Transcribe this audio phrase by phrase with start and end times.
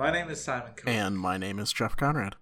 [0.00, 0.72] My name is Simon.
[0.86, 2.36] And my name is Jeff Conrad.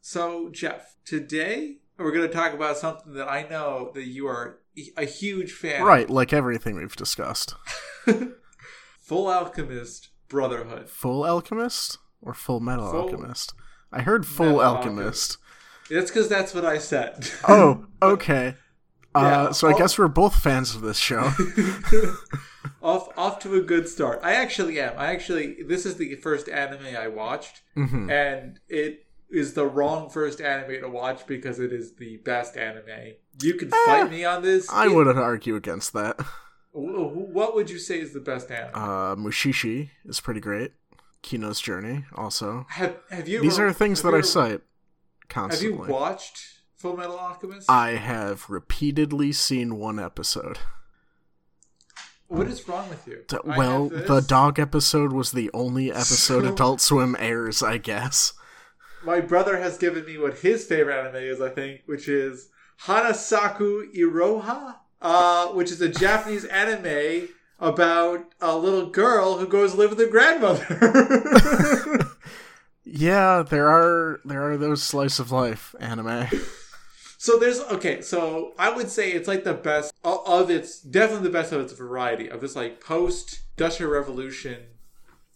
[0.00, 4.60] So, Jeff, today we're going to talk about something that I know that you are
[4.96, 7.56] a huge fan Right, like everything we've discussed.
[9.00, 10.88] Full Alchemist Brotherhood.
[10.88, 13.54] Full Alchemist or Full Metal Full- Alchemist?
[13.92, 15.38] I heard Full Metal Alchemist.
[15.90, 17.28] That's because that's what I said.
[17.48, 18.54] Oh, okay.
[19.14, 21.32] Uh, Yeah, so I guess we're both fans of this show.
[22.82, 24.20] off off to a good start.
[24.22, 24.94] I actually am.
[24.96, 28.10] I actually this is the first anime I watched, Mhm.
[28.10, 33.14] and it is the wrong first anime to watch because it is the best anime.
[33.40, 34.68] You can fight me on this.
[34.70, 36.20] I It- wouldn't argue against that.
[36.20, 38.72] wh- wh- What would you say is the best anime?
[38.74, 40.72] Uh, Mushishi is pretty great.
[41.22, 42.66] Kino's Journey also.
[42.70, 43.40] have Have you?
[43.40, 44.60] These ever- are things that you I ever- cite Have
[45.28, 45.86] constantly.
[45.88, 47.70] you watched Full Metal Alchemist?
[47.70, 50.58] I have repeatedly seen one episode.
[52.26, 53.22] what is wrong with you?
[53.28, 58.32] D- well, the dog episode was the only episode Adult Swim airs, I guess.
[59.04, 62.48] My brother has given me what his favorite anime is, I think, which is
[62.86, 67.28] Hanasaku Iroha, uh, which is a Japanese anime
[67.60, 72.08] about a little girl who goes live with her grandmother.
[72.84, 76.26] Yeah, there are there are those slice of life anime.
[77.22, 78.00] so there's okay.
[78.02, 81.72] So I would say it's like the best of- its, definitely the best of its
[81.72, 84.64] variety of this like post Industrial Revolution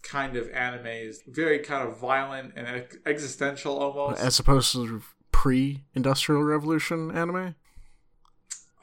[0.03, 4.21] kind of animes, very kind of violent and ex- existential almost.
[4.21, 7.55] As opposed to pre-industrial revolution anime.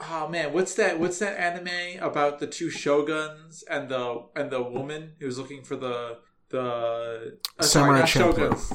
[0.00, 0.98] Oh man, what's that?
[0.98, 5.76] What's that anime about the two shoguns and the and the woman who's looking for
[5.76, 8.72] the the uh, Samurai not shoguns.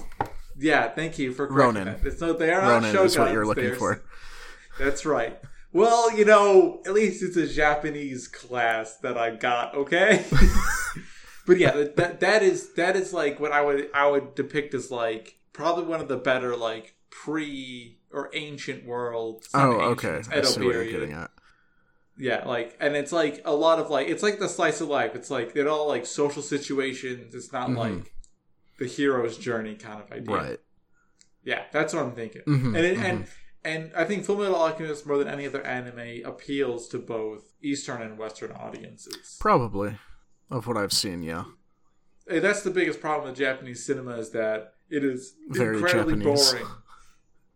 [0.60, 2.02] Yeah, thank you for correcting Ronin.
[2.04, 2.06] that.
[2.08, 3.06] It's no, they are not Ronin shoguns.
[3.06, 4.04] is what you're looking they're- for.
[4.78, 5.40] That's right.
[5.72, 9.76] Well, you know, at least it's a Japanese class that I got.
[9.76, 10.26] Okay.
[11.46, 14.90] but yeah, that, that is that is like what I would I would depict as
[14.92, 19.46] like probably one of the better like pre or ancient world.
[19.54, 20.22] Oh, okay.
[20.32, 21.30] I see what you're getting at.
[22.18, 25.16] Yeah, like, and it's like a lot of like, it's like the slice of life.
[25.16, 27.34] It's like they're all like social situations.
[27.36, 27.78] It's not Mhm.
[27.78, 28.14] like
[28.80, 30.36] the hero's journey kind of idea.
[30.36, 30.60] Right.
[31.44, 32.42] Yeah, that's what I'm thinking.
[32.48, 33.28] Mhm, And it, and
[33.64, 38.02] and I think Full Metal Alchemist more than any other anime appeals to both Eastern
[38.02, 39.38] and Western audiences.
[39.40, 39.98] Probably.
[40.50, 41.44] Of what I've seen, yeah.
[42.28, 46.52] And that's the biggest problem with Japanese cinema is that it is Very incredibly Japanese.
[46.52, 46.68] boring.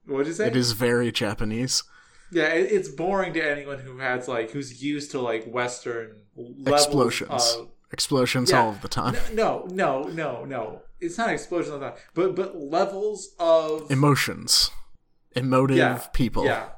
[0.06, 0.48] What'd you say?
[0.48, 1.84] It is very Japanese.
[2.32, 6.18] Yeah, it, it's boring to anyone who has like who's used to like Western
[6.66, 7.30] Explosions.
[7.58, 8.62] of Explosions Yeah.
[8.64, 9.16] all of the time.
[9.34, 10.82] No, no, no, no.
[11.00, 14.72] It's not explosions like that, but but levels of Emotions.
[15.36, 16.44] Emotive Yeah, people.
[16.46, 16.70] yeah.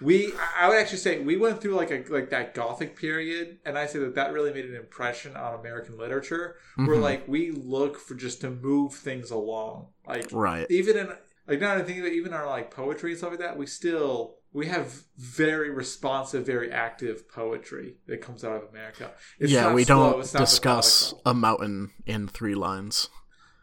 [0.00, 3.76] We, I would actually say we went through like a like that Gothic period, and
[3.76, 7.02] I say that that really made an impression on American literature, where Mhm.
[7.02, 10.66] like we look for just to move things along, like Right.
[10.70, 11.08] even in
[11.48, 14.36] like now I think that even our like poetry and stuff like that, we still
[14.52, 19.12] we have very responsive, very active poetry that comes out of America.
[19.38, 21.30] It's yeah, not we slow, don't discuss methodical.
[21.30, 23.08] a mountain in three lines.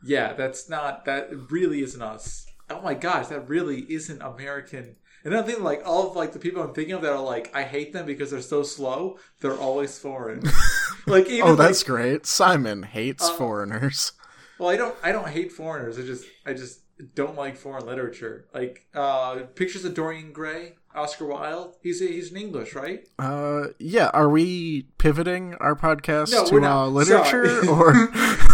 [0.03, 2.45] Yeah, that's not that really isn't us.
[2.69, 4.95] Oh my gosh, that really isn't American.
[5.23, 7.51] And I think like all of like the people I'm thinking of that are like
[7.55, 9.17] I hate them because they're so slow.
[9.41, 10.43] They're always foreign.
[11.07, 12.25] like even oh, that's like, great.
[12.25, 14.13] Simon hates Uh, foreigners.
[14.57, 15.97] well, I don't I don't hate foreigners.
[15.99, 16.81] I just I just
[17.15, 18.47] don't like foreign literature.
[18.53, 21.75] Like uh pictures of Dorian Gray, Oscar Wilde.
[21.81, 23.07] He's he's in English, right?
[23.19, 24.09] Uh, yeah.
[24.13, 27.67] Are we pivoting our podcast No, to uh, literature Sorry.
[27.67, 27.93] or?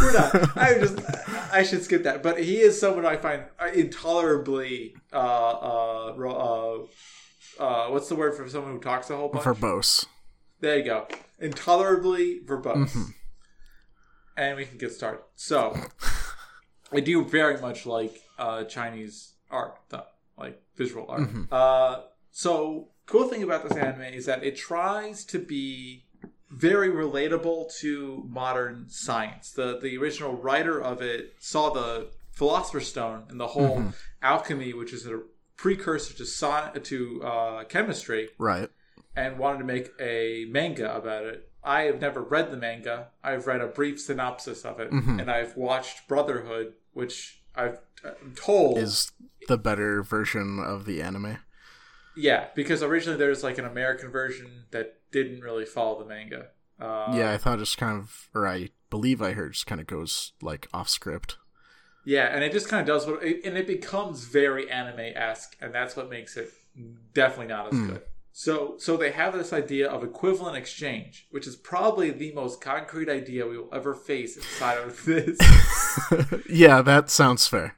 [0.02, 0.58] We're not.
[0.58, 1.00] I just
[1.54, 2.22] I should skip that.
[2.24, 3.44] But he is someone I find
[3.74, 6.78] intolerably uh uh uh
[7.60, 9.46] uh what's the word for someone who talks a whole bunch?
[9.46, 10.06] verbose.
[10.60, 11.08] there you go.
[11.40, 12.90] Intolerably verbose.
[12.92, 13.14] Mhm.
[14.36, 15.22] And we can get started.
[15.36, 15.78] So
[16.92, 20.06] I do very much like uh Chinese art though.
[20.38, 21.22] Like visual art.
[21.22, 21.48] Mhm.
[21.52, 22.02] Uh
[22.32, 26.06] so cool thing about this anime is that it tries to be
[26.50, 29.52] very relatable to modern science.
[29.52, 33.94] The the original writer of it saw the Philosopher's Stone and the whole Mhm.
[34.22, 35.22] alchemy, which is a
[35.56, 38.70] precursor to sci- to uh, chemistry, Right.
[39.16, 41.52] and wanted to make a manga about it.
[41.64, 43.12] I have never read the manga.
[43.24, 45.22] I've read a brief synopsis of it, Mhm.
[45.22, 49.12] and I've watched Brotherhood, which I've I'm told Is
[49.48, 51.38] the better version of the anime.
[52.16, 56.48] yeah, because originally there's like an American version that didn't really follow the manga.
[56.80, 59.82] Uh, yeah, I thought it just kind of, or I believe I heard, just kind
[59.82, 61.38] of goes like off script.
[62.06, 65.74] Yeah, and it just kind of does what, and it becomes very anime esque, and
[65.74, 66.52] that's what makes it
[67.14, 67.88] definitely not as Hmm.
[67.88, 68.02] good.
[68.36, 73.08] So, so they have this idea of equivalent exchange, which is probably the most concrete
[73.08, 75.38] idea we will ever face inside of this.
[76.50, 77.78] yeah, that sounds fair.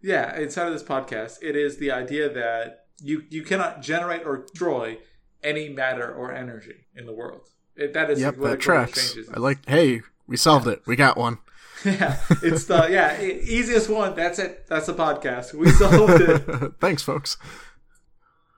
[0.00, 4.38] yeah, inside of this podcast, it is the idea that you you cannot generate or
[4.46, 4.98] destroy
[5.42, 7.48] any matter or energy in the world.
[7.74, 8.92] It, that is Yep, what that tracks.
[8.92, 9.32] exchange is.
[9.34, 9.68] I like.
[9.68, 10.82] Hey, we solved it.
[10.86, 11.38] We got one.
[11.84, 14.14] yeah, it's the yeah easiest one.
[14.14, 14.66] That's it.
[14.68, 15.52] That's the podcast.
[15.52, 16.72] We solved it.
[16.80, 17.36] Thanks, folks.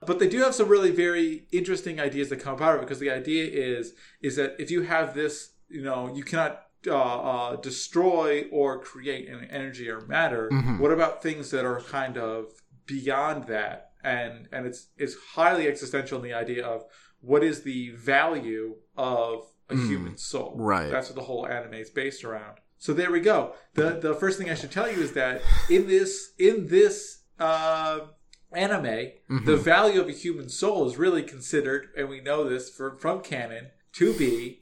[0.05, 2.99] But they do have some really very interesting ideas that come out of it because
[2.99, 7.55] the idea is is that if you have this, you know, you cannot uh, uh,
[7.57, 10.49] destroy or create an energy or matter.
[10.51, 10.79] Mhm.
[10.79, 12.53] What about things that are kind of
[12.85, 13.91] beyond that?
[14.03, 16.83] And and it's it's highly existential in the idea of
[17.19, 19.87] what is the value of a Mm.
[19.89, 20.53] human soul.
[20.55, 20.89] Right.
[20.91, 22.59] That's what the whole anime is based around.
[22.77, 23.55] So there we go.
[23.73, 27.99] The the first thing I should tell you is that in this in this uh,
[28.51, 29.45] anime, Mhm.
[29.45, 33.21] the value of a human soul is really considered, and we know this from from
[33.21, 34.61] canon, to be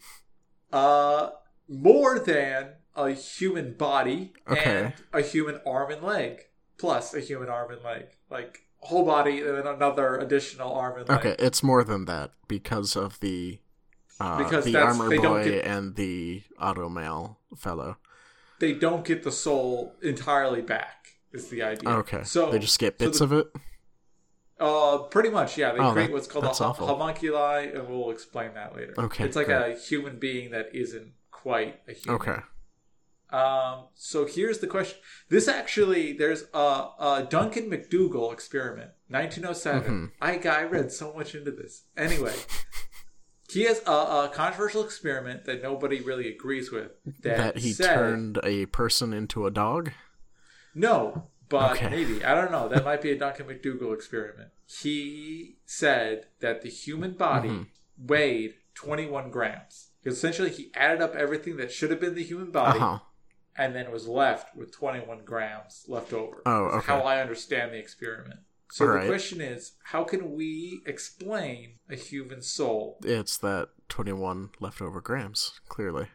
[0.73, 1.29] uh,
[1.69, 4.83] more than a human body Okay.
[4.85, 6.41] and a human arm and leg,
[6.77, 11.07] plus a human arm and leg, like whole body and then another additional arm and
[11.09, 11.19] leg.
[11.19, 13.59] Okay, it's more than that because of the
[14.19, 17.97] uh, Because the armor boy get- and the auto automail fellow.
[18.59, 21.17] They don't get the soul entirely back.
[21.33, 21.89] Is the idea?
[21.89, 23.47] Okay, so they just get so bits the- of it.
[24.59, 25.73] Uh, pretty much, yeah.
[25.73, 26.87] They Oh, create that- what's called a awful.
[26.87, 28.93] homunculi, and we'll explain that later.
[28.97, 29.75] Okay, it's like great.
[29.75, 32.21] a human being that isn't quite a human.
[32.21, 32.41] Okay,
[33.35, 34.97] Um, so here's the question.
[35.29, 39.91] This actually, there's a, a Duncan MacDougall experiment, 1907.
[39.91, 40.11] Mhm.
[40.21, 41.83] I, I read so much into this.
[41.97, 42.33] Anyway,
[43.49, 46.91] he has a, a controversial experiment that nobody really agrees with.
[47.23, 49.91] That, that he said, turned a person into a dog.
[50.73, 51.89] No, but Okay.
[51.89, 52.23] maybe.
[52.23, 52.67] I don't know.
[52.67, 54.49] That might be a Duncan MacDougall experiment.
[54.65, 57.67] He said that the human body Mhm.
[57.97, 59.91] weighed 21 grams.
[60.05, 62.99] Essentially, he added up everything that should have been the human body huh.
[63.55, 66.41] and then was left with 21 grams left over.
[66.45, 66.85] Oh, That's okay.
[66.93, 68.39] How I understand the experiment.
[68.71, 69.07] So the Alright.
[69.07, 72.97] question is, how can we explain a human soul?
[73.03, 75.59] It's that twenty-one leftover grams.
[75.69, 76.07] Clearly,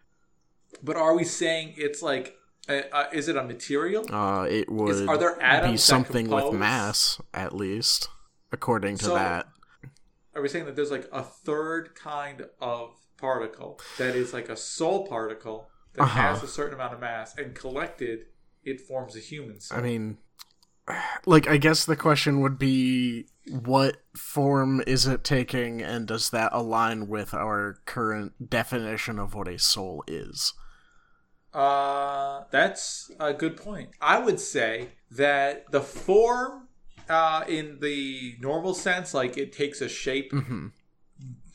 [0.83, 2.37] But are we saying it's like,
[2.69, 4.05] uh, uh, is it a material?
[4.15, 8.09] uh, it would are there atoms be something with mass, at least,
[8.53, 9.49] according to So- that.
[10.35, 14.57] are we saying that there's like a third kind of particle that is like a
[14.57, 16.21] soul particle that Uh-huh.
[16.21, 18.27] has a certain amount of mass and collected
[18.65, 20.19] it forms a human soul I mean,
[21.27, 26.51] like, I guess the question would be what form is it taking, and does that
[26.53, 30.53] align with our current definition of what a soul is?
[31.55, 36.69] Uh that's a good point i would say that the form
[37.09, 40.69] uh in the normal sense like it takes a shape hmm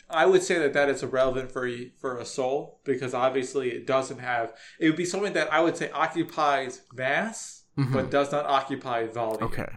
[0.09, 3.87] i would say that that is irrelevant for a, for a soul because obviously it
[3.87, 7.91] doesn't have it would be something that i would say occupies mass Mhm.
[7.91, 9.67] but does not occupy volume Okay.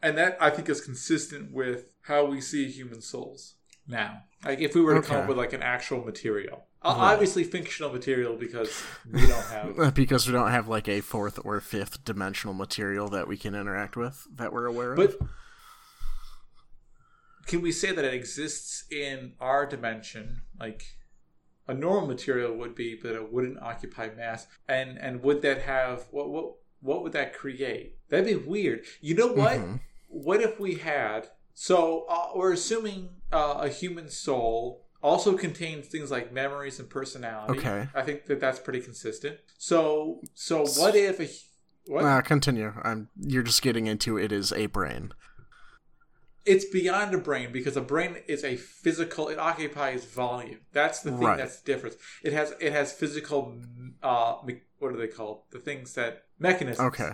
[0.00, 4.22] and that I think is consistent with how we see human souls now.
[4.42, 7.12] Like if we were to come up with like an actual material, Right.
[7.12, 9.78] obviously fictional material because we don't have.
[9.78, 13.54] Uh, Because we don't have, like, a fourth or fifth dimensional material that we can
[13.54, 15.28] interact with that we're aware But of.
[17.46, 20.42] can we say that it exists in our dimension?
[20.58, 20.84] Like
[21.68, 24.46] a normal material would be, but it wouldn't occupy mass.
[24.68, 27.98] And and would that have what what what would that create?
[28.08, 28.84] That'd be weird.
[29.00, 29.58] You know what?
[29.58, 29.80] Mhm.
[30.08, 36.10] what if we had so uh, we're assuming uh, a human soul also contains things
[36.10, 37.88] like memories and personality Okay.
[37.94, 41.28] i think that that's pretty consistent so so what if a
[41.86, 42.72] what Uh, continue.
[42.84, 43.08] I'm.
[43.18, 45.12] You're just getting into it is a brain.
[46.44, 51.10] it's beyond a brain because a brain is a physical it occupies volume that's the
[51.10, 51.36] thing Right.
[51.38, 53.56] that's the difference it has it has physical
[54.02, 54.34] uh
[54.78, 57.12] what are they called the things that mechanisms Okay.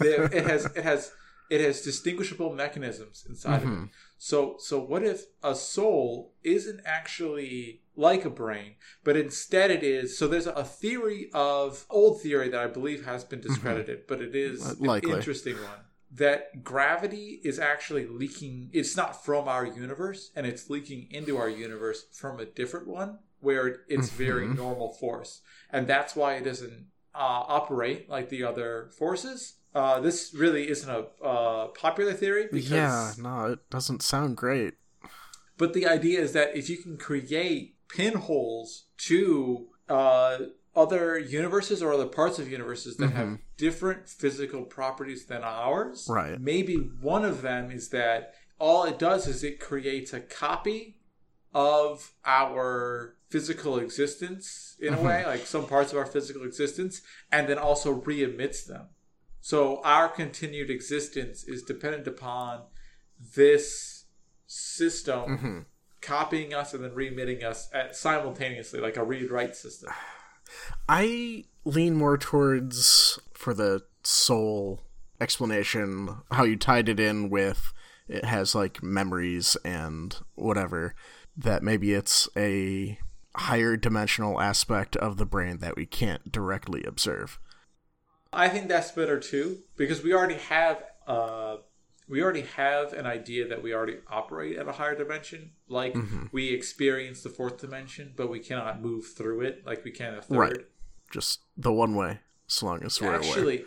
[0.00, 1.10] They- it has it has
[1.50, 3.90] it has distinguishable mechanisms inside of it Mhm.
[4.18, 10.16] So so what if a soul isn't actually like a brain, but instead it is
[10.18, 14.34] so there's a theory of old theory that I believe has been discredited, but it
[14.34, 15.80] is Uh, an interesting one.
[16.10, 21.48] That gravity is actually leaking it's not from our universe and it's leaking into our
[21.50, 24.56] universe from a different one where it's very Mhm.
[24.56, 25.42] normal force.
[25.70, 29.54] And that's why it doesn't uh, operate like the other forces.
[29.76, 33.12] Uh, this really isn't a uh, popular theory because Yeah.
[33.18, 34.74] No, it doesn't sound great.
[35.58, 38.68] but the idea is that if you can create pinholes
[39.08, 40.38] to uh,
[40.74, 46.40] other universes or other parts of universes that have different physical properties than ours, Right.
[46.40, 46.76] maybe
[47.14, 50.80] one of them is that all it does is it creates a copy
[51.54, 56.94] of our physical existence in a way, like some parts of our physical existence,
[57.32, 58.86] and then also re emits them.
[59.46, 62.62] So our continued existence is dependent upon
[63.36, 64.06] this
[64.48, 65.58] system Mm-hmm.
[66.00, 69.90] copying us and then re emitting us at, simultaneously, like a read write system.
[70.88, 74.80] I lean more towards for the soul
[75.20, 77.72] explanation how you tied it in with
[78.08, 80.96] it has like memories and whatever
[81.36, 82.98] that maybe it's a
[83.36, 87.38] higher dimensional aspect of the brain that we can't directly observe.
[88.36, 91.56] I think that's better too because we already have uh
[92.08, 95.52] we already have an idea that we already operate at a higher dimension.
[95.68, 96.26] Like Mm-hmm.
[96.32, 100.22] we experience the fourth dimension, but we cannot move through it like we can a
[100.22, 100.38] third.
[100.38, 100.66] Right.
[101.10, 103.14] Just the one way, as long as we're.
[103.14, 103.64] Actually,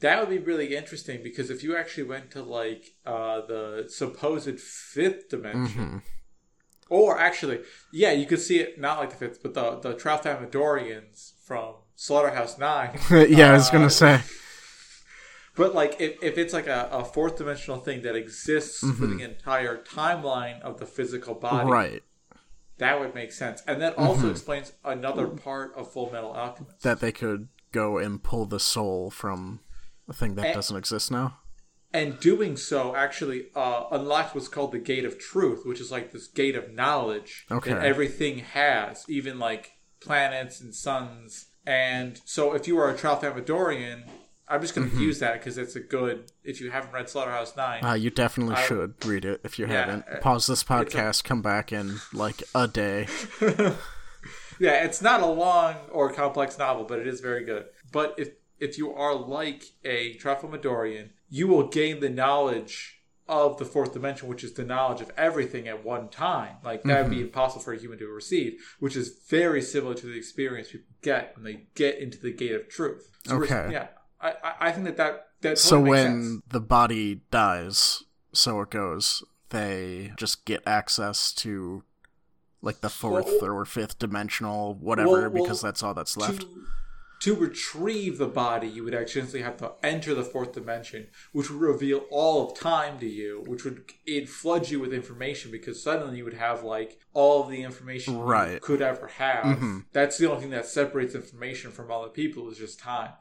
[0.00, 4.58] that would be really interesting because if you actually went to like uh, the supposed
[4.60, 6.02] fifth dimension, Mhm.
[6.88, 7.60] or actually,
[7.92, 11.74] yeah, you could see it not like the fifth, but the the Tralfamadorians from
[12.08, 12.96] Slaughterhouse Nine.
[13.10, 14.20] yeah, I was Uh, gonna say.
[15.56, 19.16] But like, if, if it's like a, a fourth dimensional thing that exists for Mm-hmm.
[19.18, 22.02] the entire timeline of the physical body, Right.
[22.78, 24.30] that would make sense, and that also Mm-hmm.
[24.30, 26.82] explains another part of Full Metal Alchemist.
[26.82, 29.58] That they could go and pull the soul from
[30.08, 30.52] a thing that Eh.
[30.54, 31.38] doesn't exist now.
[31.92, 36.12] and doing so actually uh, unlocked what's called the gate of truth, which is like
[36.12, 37.72] this gate of knowledge Okay.
[37.72, 41.46] that everything has, even like planets and suns.
[41.68, 44.04] And so, if you are a Tralfamadorian,
[44.48, 46.32] I'm just going to use that because it's a good.
[46.42, 49.66] If you haven't read Slaughterhouse Nine, Uh, you definitely I- should read it if you
[49.66, 50.04] Yeah, haven't.
[50.10, 53.06] uh, Pause this podcast, come back in like a day.
[54.58, 57.66] yeah, it's not a long or complex novel, but it is very good.
[57.92, 62.97] But if if you are like a Tralfamadorian, you will gain the knowledge
[63.28, 66.56] of the fourth dimension, which is the knowledge of everything at one time.
[66.64, 67.26] Like that would be mm-hmm.
[67.26, 71.34] impossible for a human to receive, which is very similar to the experience people get
[71.36, 73.10] when they get into the gate of truth.
[73.26, 73.68] So Okay.
[73.70, 73.88] yeah,
[74.20, 76.42] I, I think that that that so totally makes when sense.
[76.48, 81.84] the body dies, so it goes, they just get access to
[82.60, 86.40] like the fourth Well- or fifth dimensional whatever Well, well, because that's all that's left.
[86.42, 86.48] To,
[87.20, 91.60] to retrieve the body, you would actually have to enter the fourth dimension, which would
[91.60, 96.18] reveal all of time to you, which would it flood you with information because suddenly
[96.18, 98.60] you would have like all of the information you Right.
[98.62, 99.58] could ever have.
[99.58, 99.86] Mhm.
[99.92, 103.12] That's the only thing that separates information from other people is just time.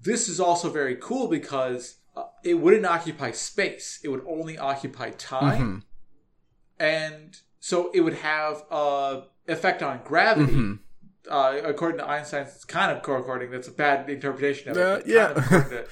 [0.00, 5.10] This is also very cool because uh, it wouldn't occupy space; it would only occupy
[5.10, 5.82] time
[6.80, 6.84] Mhm.
[6.84, 10.52] and so it would have a effect on gravity.
[10.52, 10.78] Mhm.
[11.28, 13.50] Uh, according to Einstein, it's kind of according.
[13.50, 14.82] That's a bad interpretation of it.
[14.82, 15.32] Uh, yeah.
[15.34, 15.86] kind of to,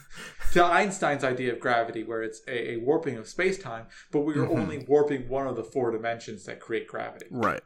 [0.52, 4.34] to Einstein's idea of gravity, where it's a, a warping of space time, but we
[4.34, 4.58] are Mhm.
[4.58, 7.60] only warping one of the four dimensions that create gravity, Right.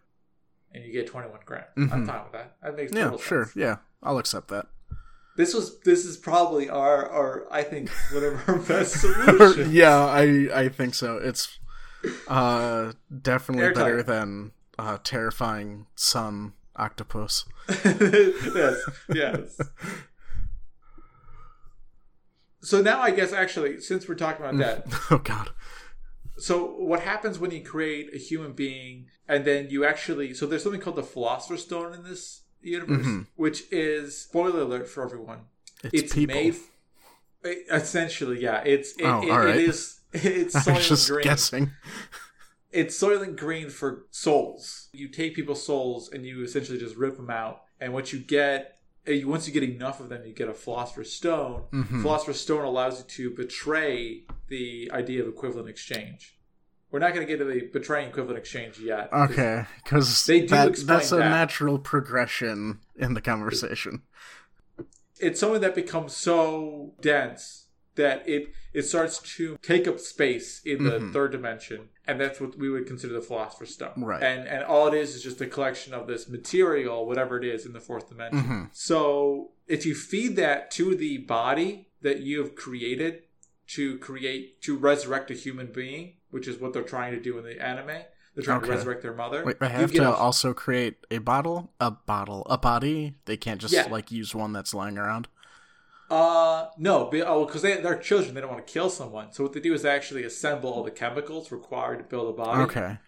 [0.74, 1.66] and you get twenty one grand.
[1.76, 1.92] Mhm.
[1.92, 2.56] I'm fine with that.
[2.62, 3.44] That makes Yeah, sure.
[3.44, 3.56] sense.
[3.56, 4.66] Yeah, I'll accept that.
[5.36, 9.72] This was this is probably our our I think whatever our best solutions.
[9.72, 11.16] yeah, I I think so.
[11.16, 11.58] It's
[12.28, 13.82] uh definitely Airtight.
[13.84, 17.44] better than uh terrifying sun octopus.
[17.84, 19.60] yes, yes.
[22.60, 25.50] So now I guess actually, since we're talking about that, oh god.
[26.38, 30.62] so what happens when you create a human being and then you actually so there's
[30.62, 33.26] something called the Philosopher's Stone in this universe, Mhm.
[33.34, 35.40] which is spoiler alert for everyone.
[35.82, 36.34] It's, It's, people.
[36.36, 36.54] made
[37.72, 38.62] essentially, yeah.
[38.64, 39.56] It's it, Oh, it- right.
[39.56, 41.24] it is it's I was just Green.
[41.24, 41.72] guessing.
[42.72, 44.88] It's Soylent Green for souls.
[44.92, 48.78] You take people's souls and you essentially just rip them out, and what you get,
[49.06, 51.64] eh, once you get enough of them, you get a Philosopher's Stone.
[51.72, 52.00] Mhm.
[52.02, 56.38] Philosopher's Stone allows you to betray the idea of equivalent exchange.
[56.90, 59.10] We're not going to get to the betraying equivalent exchange yet.
[59.12, 61.28] Okay, because They do that, that's a that.
[61.30, 64.02] natural progression in the conversation.
[65.18, 67.61] It's something that becomes so dense
[67.96, 71.12] that it it starts to take up space in the Mhm.
[71.12, 73.92] third dimension, and that's what we would consider the Philosopher's Stone.
[73.98, 74.22] Right.
[74.22, 77.66] And and all it is is just a collection of this material, whatever it is,
[77.66, 78.40] in the fourth dimension.
[78.42, 78.68] Mhm.
[78.72, 83.22] So if you feed that to the body that you have created
[83.68, 87.44] to create to resurrect a human being, which is what they're trying to do in
[87.44, 88.02] the anime.
[88.34, 88.66] They're trying Okay.
[88.68, 89.44] to resurrect their mother.
[89.44, 93.14] Wait, You have to a- also create a bottle, a bottle, a body.
[93.26, 93.86] They can't just Yeah.
[93.90, 95.28] like use one that's lying around.
[96.12, 98.34] Uh, no, be, oh, because they, they're children.
[98.34, 99.32] They don't want to kill someone.
[99.32, 102.36] So what they do is they actually assemble all the chemicals required to build a
[102.36, 102.60] body.
[102.64, 102.98] Okay,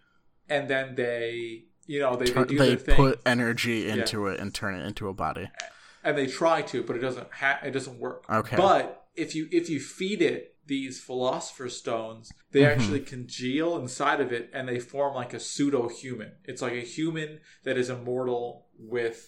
[0.49, 2.97] And then they, you know, they, Tur- do they their thing.
[2.97, 5.51] put energy into it and turn it into a body.
[6.03, 8.25] and they try to, but it doesn't ha- it doesn't work.
[8.31, 8.57] Okay.
[8.57, 12.69] But if you if you feed it these philosopher's stones, they Mhm.
[12.75, 16.33] actually congeal inside of it and they form like a pseudo human.
[16.45, 19.19] It's like a human that is immortal with,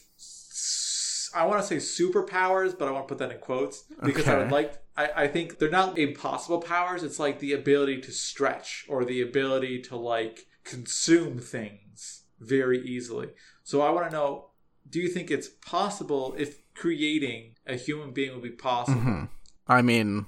[1.36, 4.38] I want to say superpowers, but I want to put that in quotes because I
[4.38, 7.02] would like, I, I think they're not impossible powers.
[7.02, 13.28] It's like the ability to stretch or the ability to like consume things very easily.
[13.64, 14.50] So I want to know
[14.88, 19.00] do you think it's possible if creating a human being would be possible?
[19.00, 19.24] hmm
[19.68, 20.26] I mean,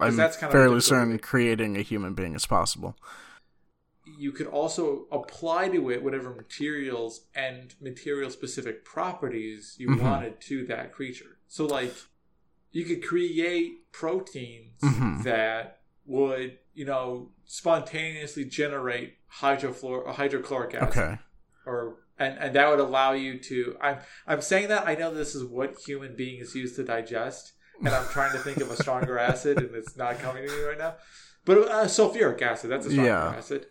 [0.00, 2.96] I'm that's kind of fairly certain creating a human being is possible.
[4.18, 10.00] You could also apply to it whatever materials and material specific properties you Mhm.
[10.02, 11.38] wanted to that creature.
[11.46, 11.94] So, like,
[12.72, 15.22] you could create proteins Mhm.
[15.24, 21.18] that would, you know, spontaneously generate hydrofluor- hydrochloric acid, Okay.
[21.66, 23.76] or and, and that would allow you to.
[23.80, 27.90] I'm I'm saying that I know this is what human beings use to digest, and
[27.90, 30.76] I'm trying to think of a stronger acid, and it's not coming to me right
[30.78, 30.96] now.
[31.44, 33.36] But uh, sulfuric acid, that's a stronger Yeah.
[33.36, 33.68] acid.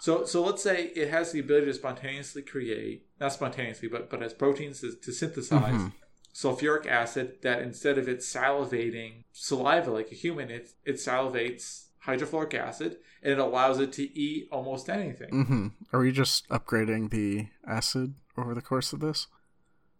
[0.00, 4.22] So, so let's say it has the ability to spontaneously create, not spontaneously, but but
[4.22, 5.92] as proteins to, to synthesize Mhm.
[6.34, 7.38] sulfuric acid.
[7.42, 13.32] That instead of it salivating saliva like a human, it it salivates hydrofluoric acid, and
[13.32, 15.30] it allows it to eat almost anything.
[15.30, 19.26] hmm Are we just upgrading the acid over the course of this?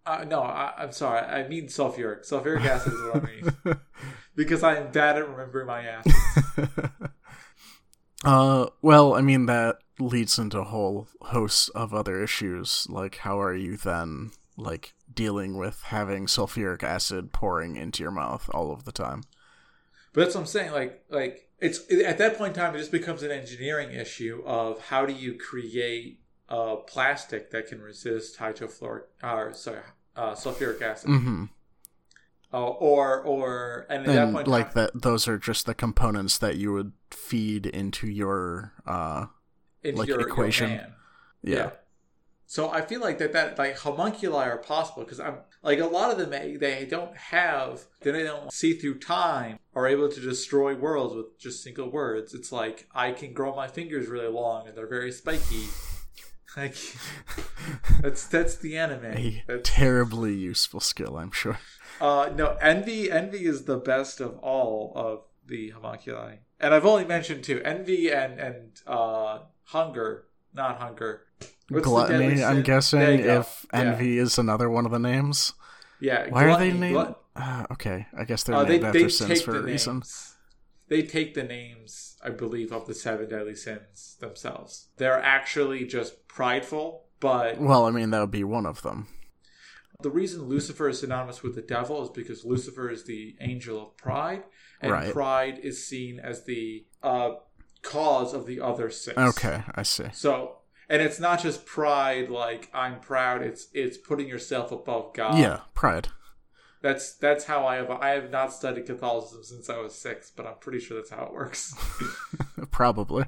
[0.06, 1.20] Uh, no, I, I'm sorry.
[1.20, 2.20] I mean sulfuric.
[2.26, 3.78] Sulfuric acid is what I mean
[4.36, 6.14] because I am bad at remembering my acids.
[8.24, 12.86] uh, well, I mean that leads into a whole host of other issues.
[12.88, 18.48] Like, how are you then like dealing with having sulfuric acid pouring into your mouth
[18.52, 19.22] all of the time?
[20.12, 20.72] But that's what I'm saying.
[20.72, 24.80] Like, like it's at that point in time, it just becomes an engineering issue of
[24.80, 29.80] how do you create a plastic that can resist hydrofluoric, or sorry,
[30.16, 31.44] uh, sulfuric acid, hmm
[32.52, 36.38] uh, or or and at that And point, like that, those are just the components
[36.38, 39.26] that you would feed into your uh,
[39.82, 40.70] into like your, your equation.
[40.70, 40.92] man.
[41.42, 41.70] yeah.
[42.46, 46.10] So I feel like that that like homunculi are possible because I'm like a lot
[46.10, 50.74] of them they, they don't have they don't see through time are able to destroy
[50.74, 52.32] worlds with just single words.
[52.34, 55.74] It's like I can grow my fingers really long and they're very spiky.
[56.56, 56.76] Like
[58.00, 59.04] that's that's the anime.
[59.04, 61.58] a That's, terribly useful skill, I'm sure.
[62.00, 67.04] Uh, no, envy envy is the best of all of the homunculi, and I've only
[67.04, 71.22] mentioned two: envy and and uh, hunger, not hunger.
[71.70, 73.80] What's Gluttony, I'm guessing, if Yeah.
[73.80, 75.52] envy is another one of the names.
[76.00, 76.94] Yeah, Why are they named?
[76.94, 79.62] glut- Uh, okay, I guess they're Uh, they named they after sins take for a
[79.62, 79.94] reason.
[79.96, 80.34] names.
[80.88, 84.88] They take the names, I believe, of the seven deadly sins themselves.
[84.96, 89.08] They're actually just prideful, but Well, I mean, that would be one of them.
[90.00, 93.96] The reason Lucifer is synonymous with the devil is because Lucifer is the angel of
[93.96, 94.44] pride,
[94.80, 95.12] and Right.
[95.12, 97.32] pride is seen as the uh,
[97.82, 99.18] cause of the other six.
[99.18, 100.04] Okay, I see.
[100.12, 100.58] So,
[100.88, 103.42] and it's not just pride like I'm proud.
[103.42, 105.36] It's it's putting yourself above God.
[105.36, 106.08] yeah, pride.
[106.80, 110.46] That's that's how I have I have not studied Catholicism since I was six, but
[110.46, 111.74] I'm pretty sure that's how it works.
[112.70, 113.24] Probably.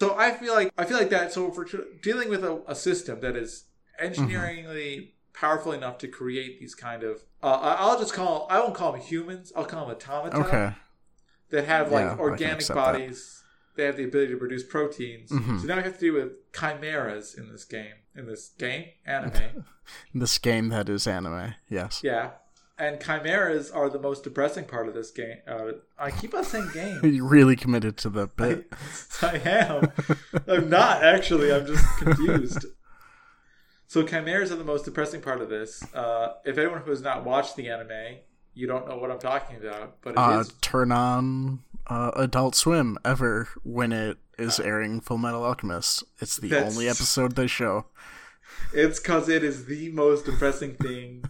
[0.00, 1.32] so I feel like I feel like that.
[1.32, 1.66] So if we're
[2.02, 3.66] dealing with a, a system that is
[4.00, 8.74] engineeringly powerful enough to create these kind of, uh, I- I'll just call I won't
[8.74, 9.52] call them humans.
[9.54, 10.72] I'll call them automata Okay.
[11.50, 12.92] that have like can organic accept that.
[12.92, 13.42] bodies.
[13.76, 15.30] They have the ability to produce proteins.
[15.30, 15.60] Mhm.
[15.60, 17.94] So now we have to deal with chimeras in this game.
[18.16, 19.64] In this game, anime.
[20.14, 21.54] This game that is anime.
[21.68, 22.00] Yes.
[22.02, 22.30] Yeah.
[22.78, 25.38] And chimeras are the most depressing part of this game.
[25.46, 27.00] Uh, I keep on saying game.
[27.04, 28.72] You really committed to the I, bit.
[29.22, 29.92] I am.
[30.48, 31.52] I'm not actually.
[31.52, 32.64] I'm just confused.
[33.86, 35.82] So chimeras are the most depressing part of this.
[35.94, 38.16] Uh, if anyone who has not watched the anime,
[38.54, 39.96] you don't know what I'm talking about.
[40.02, 45.18] But it is Uh, turn on uh, Adult Swim ever when it is airing Full
[45.18, 46.02] Metal Alchemist.
[46.18, 47.86] It's the That's- only episode they show.
[48.72, 51.24] It's because it is the most depressing thing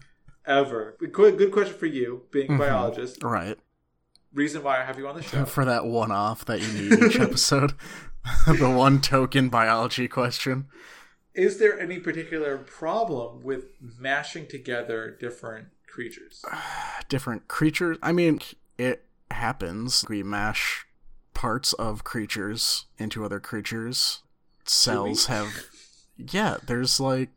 [0.47, 0.97] ever.
[1.13, 2.59] Good, question for you, being a Mhm.
[2.59, 3.23] biologist.
[3.23, 3.59] Right.
[4.33, 5.45] Reason why I have you on the show.
[5.57, 7.75] For that one off that you need each episode.
[8.47, 10.67] the one token biology question.
[11.35, 13.65] Is there any particular problem with
[13.99, 16.45] mashing together different creatures?
[17.09, 17.99] different creatures.
[18.03, 18.41] I mean,
[18.79, 20.05] it happens.
[20.09, 20.87] We mash
[21.35, 24.23] parts of creatures into other creatures.
[24.65, 25.67] Cells have.
[26.17, 27.31] Yeah, there's like.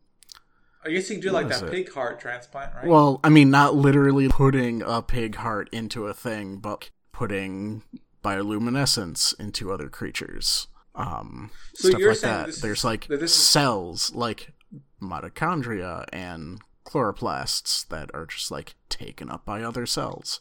[0.86, 1.72] I guess you can do like that it?
[1.72, 2.86] pig heart transplant, right?
[2.86, 7.84] Well, I mean, not literally putting a pig heart into a thing, but putting
[8.24, 10.68] bioluminescence into other creatures.
[10.98, 12.46] Um, So stuff like that.
[12.48, 14.54] this There's like that this is- cells, like
[15.02, 20.40] mitochondria and chloroplasts that are just like taken up by other cells.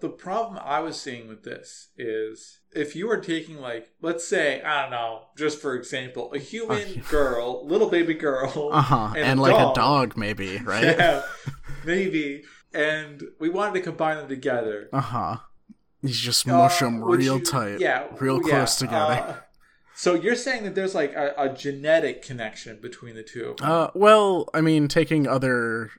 [0.00, 4.60] the problem I was seeing with this is if you were taking like let's say
[4.62, 9.08] I don't know just for example a human girl little baby girl Uh huh.
[9.16, 9.72] And, and, a like dog.
[9.72, 10.84] a dog, maybe, right?
[10.84, 11.22] yeah
[11.84, 12.42] maybe
[12.74, 15.36] and we wanted to combine them together Uh huh.
[16.02, 19.14] You just mush Uh, them real you- tight, yeah real yeah, close together.
[19.14, 19.36] uh,
[19.96, 23.56] so you're saying that there's like a, a genetic connection between the two.
[23.62, 25.90] Uh, well, I mean, taking other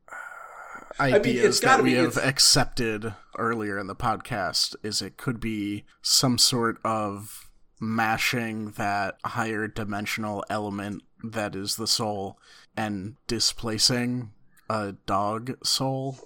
[1.00, 5.18] uh, mean, ideas it's that we be- have accepted earlier in the podcast is it
[5.18, 12.38] could be some sort of mashing that higher dimensional element that is the soul
[12.76, 14.32] and displacing
[14.70, 16.20] a dog soul.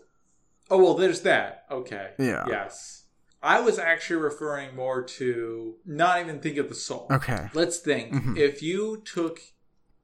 [0.69, 1.65] Oh well, there's that.
[1.71, 2.11] Okay.
[2.17, 2.45] Yeah.
[2.47, 3.00] Yes.
[3.43, 7.07] I was actually referring more to not even think of the soul.
[7.11, 7.49] Okay.
[7.53, 8.13] Let's think.
[8.13, 8.37] Mhm.
[8.37, 9.39] If you took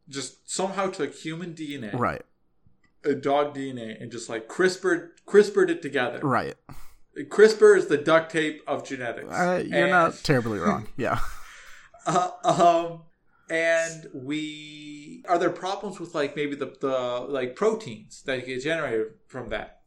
[0.09, 2.23] just somehow took human DNA, Right.
[3.03, 6.19] a dog DNA, and just like CRISPR CRISPRed it together.
[6.23, 6.55] Right.
[7.15, 9.31] CRISPR is the duct tape of genetics.
[9.33, 10.87] Uh, you're And- not terribly wrong.
[10.97, 11.19] Yeah.
[12.05, 13.01] Uh, um,
[13.49, 16.97] and we are there problems with like maybe the the
[17.27, 19.81] like proteins that get generated from that?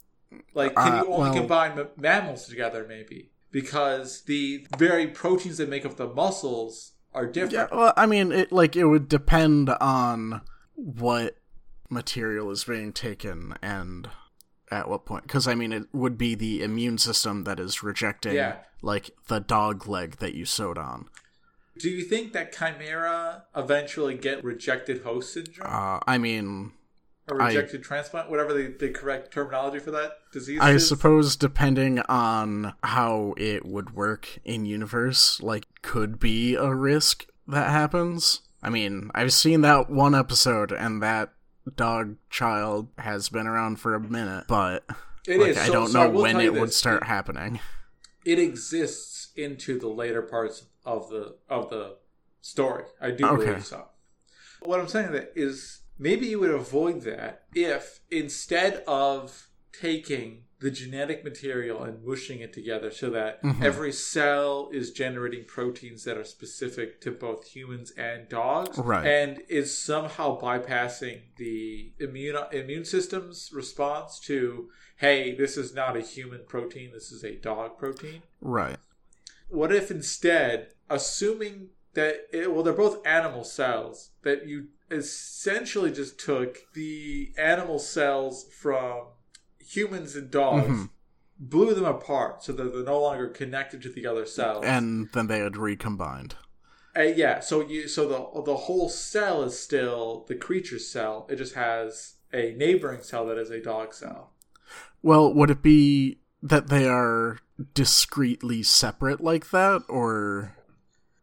[0.55, 2.85] Like, can Uh, you only well- combine ma- mammals together?
[2.89, 7.53] Maybe because the very proteins that make up the muscles are different.
[7.73, 10.43] Yeah, well, I mean, it like it would depend on
[10.75, 11.37] what
[11.89, 14.09] material is being taken and
[14.71, 15.25] at what point.
[15.25, 18.59] Because I mean, it would be the immune system that is rejecting, Yeah.
[18.83, 21.09] like the dog leg that you sewed on.
[21.79, 26.73] Do you think that chimera eventually get rejected host syndrome Uh, I mean,
[27.39, 30.89] I- rejected transplant, whatever the, the correct terminology for that disease I is?
[30.89, 37.71] suppose depending on how it would work in universe, like could be a risk that
[37.71, 38.41] happens.
[38.63, 41.33] I mean, I've seen that one episode and that
[41.77, 44.85] dog child has been around for a minute, but
[45.27, 45.57] It like.
[45.59, 47.61] I don't so I know will when it would start happening.
[48.25, 51.97] it exists into the later parts of the of the
[52.41, 52.85] story.
[53.01, 53.45] I do Okay.
[53.47, 53.87] believe so.
[54.63, 60.71] What I'm saying that is maybe you would avoid that if instead of taking the
[60.71, 63.63] genetic material and mushing it together so that Mhm.
[63.63, 69.07] every cell is generating proteins that are specific to both humans and dogs Right.
[69.07, 76.03] and is somehow bypassing the immune immune system's response to hey this is not a
[76.03, 78.79] human protein this is a dog protein Right.
[79.49, 86.19] what if instead assuming that it, well they're both animal cells that you essentially just
[86.19, 89.07] took the animal cells from
[89.59, 90.91] humans and dogs Mhm.
[91.39, 95.27] blew them apart so that they're no longer connected to the other cells And then
[95.29, 96.35] they had recombined.
[96.97, 101.27] Uh, yeah, so you so the the whole cell is still the creature's cell.
[101.31, 104.33] It just has a neighboring cell that is a dog cell.
[105.03, 107.39] Well, would it be that they are
[107.75, 110.57] discreetly separate like that, or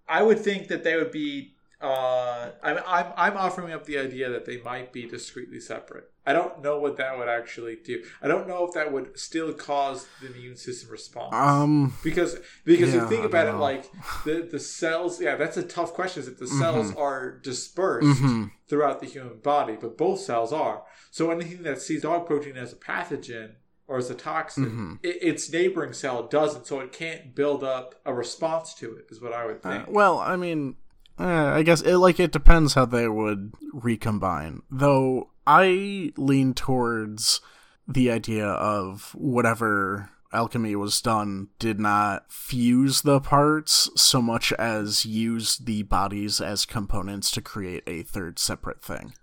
[0.08, 1.57] I would think that they would be.
[1.79, 6.09] Uh, I'm I'm I'm offering up the idea that they might be discreetly separate.
[6.25, 8.03] I don't know what that would actually do.
[8.21, 11.33] I don't know if that would still cause the immune system response.
[11.35, 13.59] um, because because Yeah, you think about it know.
[13.61, 13.85] like
[14.25, 18.49] the the cells yeah that's a tough question is if the cells are dispersed mhm.
[18.67, 20.81] throughout the human body, but both cells are.
[21.11, 23.51] So anything that sees dog protein as a pathogen
[23.87, 24.99] or as a toxin, Mhm.
[25.03, 29.05] it, its neighboring cell doesn't, so it can't build up a response to it.
[29.11, 29.89] Is what I would Uh, think.
[29.89, 30.75] well, I mean,
[31.19, 34.62] uh, I guess it like it depends how they would recombine.
[34.69, 37.41] Though I lean towards
[37.88, 45.06] the idea of whatever alchemy was done did not fuse the parts so much as
[45.06, 49.13] use the bodies as components to create a third separate thing.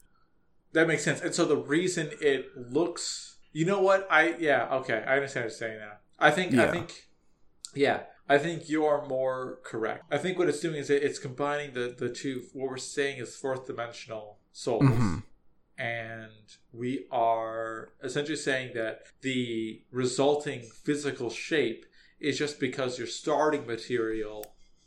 [0.72, 1.20] that makes sense.
[1.20, 4.08] And so the reason it looks, you know what?
[4.10, 5.92] I yeah okay, I understand what you're saying now.
[6.18, 7.08] I think I think
[7.74, 8.00] yeah.
[8.28, 10.04] I think you're more correct.
[10.10, 12.44] I think what it's doing is it, it's combining the, the two.
[12.54, 14.82] What we're saying is fourth dimensional souls.
[14.84, 15.22] Mhm.
[15.76, 16.30] and
[16.72, 21.84] we are essentially saying that the resulting physical shape
[22.20, 24.46] is just because your starting material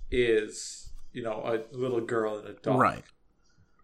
[0.10, 3.04] is you know a little girl and a dog Right.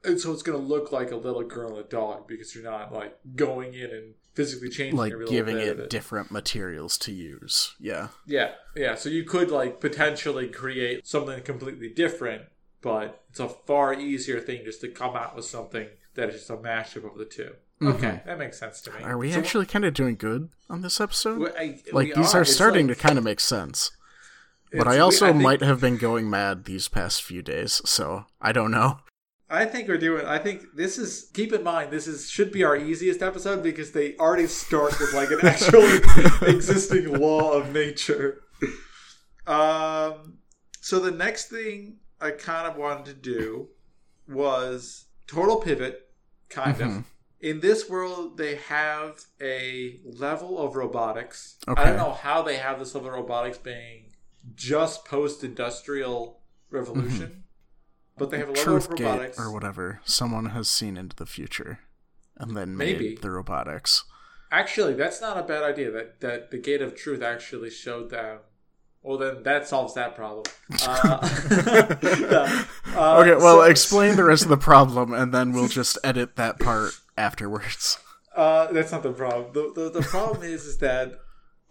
[0.06, 2.64] and so it's going to look like a little girl and a dog because you're
[2.64, 7.76] not like going in and physically changing Like giving of it different materials to use.
[7.80, 8.08] Yeah.
[8.26, 12.44] yeah yeah so you could like potentially create something completely different
[12.82, 16.50] but it's a far easier thing just to come out with something that is just
[16.50, 18.98] a mashup of the 2 Okay, that makes sense to me.
[19.00, 19.10] Mm-hmm.
[19.10, 21.52] Are we So, actually kind of doing good on this episode?
[21.58, 23.92] I- like these are, It's starting like- to kind of make sense.
[24.72, 28.26] But I we- also think- might have been going mad these past few days, so
[28.40, 29.00] I don't know.
[29.50, 30.26] I think we're doing.
[30.26, 31.30] I think this is.
[31.34, 35.14] Keep in mind, this is should be our easiest episode because they already start with
[35.14, 35.84] like an actual
[36.48, 38.42] existing law of nature.
[39.46, 40.38] Um,
[40.82, 43.68] so the next thing I kind of wanted to do
[44.28, 46.10] was total pivot,
[46.50, 46.88] kind of.
[46.88, 47.04] Mhm.
[47.42, 51.58] In this world, they have a level of robotics.
[51.68, 54.14] I don't know how they have this level of robotics being
[54.56, 57.43] just post-industrial revolution,
[58.18, 59.40] but they have a level of Truthgate robotics.
[59.40, 60.02] or whatever.
[60.06, 61.80] Someone has seen into the future
[62.38, 63.16] and then made Maybe.
[63.16, 64.04] the robotics.
[64.52, 65.90] Actually, that's not a bad idea.
[65.92, 68.40] That that the gate of truth actually showed them.
[69.02, 70.46] Well, then that solves that problem.
[70.82, 71.20] Uh,
[72.96, 76.36] uh, okay, well, so- explain the rest of the problem, and then we'll just edit
[76.36, 77.98] that part afterwards.
[78.36, 79.54] Uh, that's not the problem.
[79.54, 81.20] The, the, the problem is is that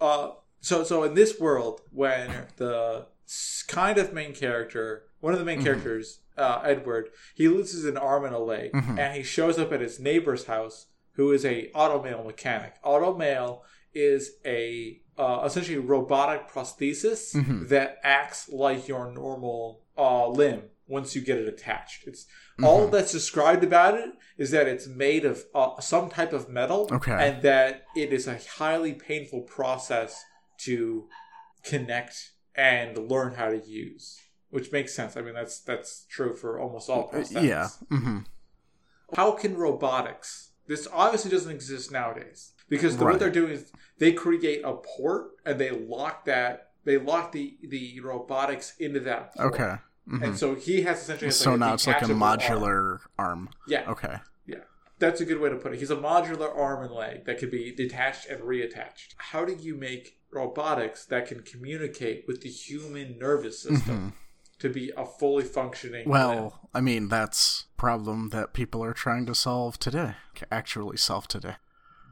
[0.00, 3.06] uh, so so in this world when the
[3.68, 5.64] kind of main character, one of the main Mhm.
[5.64, 8.98] characters, uh, Edward, he loses an arm and a leg, Mhm.
[8.98, 12.74] and he shows up at his neighbor's house, who is a automail mechanic.
[12.84, 13.60] Automail
[13.94, 17.68] is a uh, essentially robotic prosthesis Mhm.
[17.68, 22.06] that acts like your normal uh, limb once you get it attached.
[22.08, 22.26] It's
[22.62, 22.92] all Mhm.
[22.92, 27.12] that's described about it is that it's made of uh, some type of metal, Okay.
[27.12, 30.24] and that it is a highly painful process
[30.60, 31.06] to
[31.62, 34.18] connect and learn how to use.
[34.52, 35.16] Which makes sense.
[35.16, 37.42] I mean, that's that's true for almost all prosthetics.
[37.42, 37.68] yeah.
[37.88, 38.18] hmm
[39.16, 40.50] How can robotics?
[40.66, 43.12] This obviously doesn't exist nowadays because the, Right.
[43.12, 46.70] what they're doing is they create a port and they lock that.
[46.84, 49.34] They lock the the robotics into that.
[49.34, 49.54] Port.
[49.54, 49.74] Okay.
[50.08, 50.22] Mhm.
[50.22, 52.38] And so he has essentially has So like now it's like a detachable arm.
[52.38, 53.48] modular arm.
[53.66, 54.16] Yeah, Okay.
[54.46, 54.64] Yeah,
[54.98, 55.78] that's a good way to put it.
[55.78, 59.14] He's a modular arm and leg that could be detached and reattached.
[59.16, 64.14] How do you make robotics that can communicate with the human nervous system
[64.62, 66.08] to be a fully functioning?
[66.08, 70.14] Well, I mean, that's problem that people are trying to solve today.
[70.50, 71.56] Actually solve today.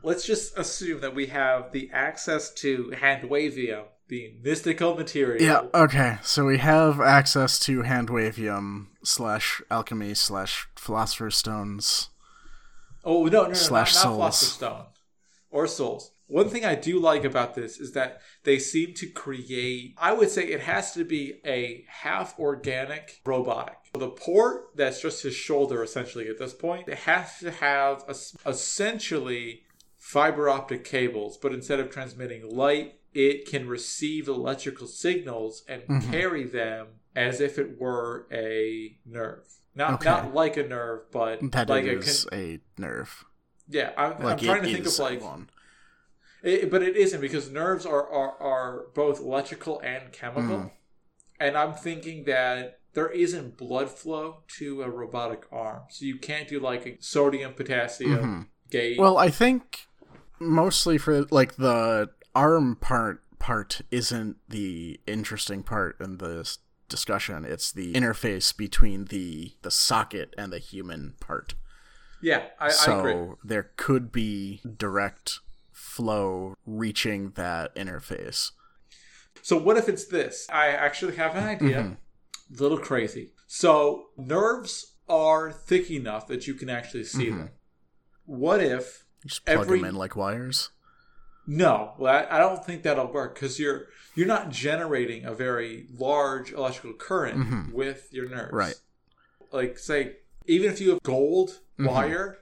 [0.02, 5.42] let's just assume that we have the access to hand wavium, the mystical material.
[5.42, 6.18] Yeah, okay.
[6.22, 12.10] So we have access to handwavium slash alchemy slash philosopher's stones.
[13.04, 14.16] Oh no, no, no, Slash not, not souls.
[14.16, 14.86] Philosopher's Stone
[15.50, 16.12] or souls.
[16.30, 19.94] One thing I do like about this is that they seem to create.
[19.98, 23.74] I would say it has to be a half organic robotic.
[23.94, 28.36] The port that's just his shoulder, essentially at this point, it has to have es-
[28.46, 29.62] essentially
[29.98, 36.10] fiber optic cables, but instead of transmitting light, it can receive electrical signals and Mhm.
[36.12, 39.44] carry them as if it were a nerve.
[39.74, 40.08] Not Okay.
[40.08, 43.24] not like a nerve, but That like is a con- a nerve.
[43.68, 45.50] yeah, I'm, I'm Like trying to think of like, one.
[46.42, 50.70] It, but it isn't because nerves are, are are both electrical and chemical, Mm.
[51.38, 56.48] and I'm thinking that there isn't blood flow to a robotic arm, so you can't
[56.48, 58.46] do like a sodium potassium Mhm.
[58.70, 58.98] gauge.
[58.98, 59.86] Well, I think
[60.38, 67.44] mostly for like the arm part part isn't the interesting part in this discussion.
[67.44, 71.54] It's the interface between the the socket and the human part.
[72.22, 73.34] yeah, I, so I agree.
[73.44, 75.38] there could be direct
[75.90, 78.52] flow reaching that interface.
[79.42, 80.46] So what if it's this?
[80.50, 81.82] I actually have an idea.
[81.82, 81.96] Mhm.
[82.58, 83.32] A little crazy.
[83.46, 87.38] So nerves are thick enough that you can actually see Mhm.
[87.38, 87.50] them.
[88.24, 90.70] What if You just plug Every- them in like wires.
[91.46, 96.52] No, well, I don't think that'll work because you're you're not generating a very large
[96.52, 97.72] electrical current Mhm.
[97.72, 98.52] with your nerves.
[98.52, 98.74] Right.
[99.52, 101.86] Like, say, even if you have gold Mhm.
[101.88, 102.38] wire,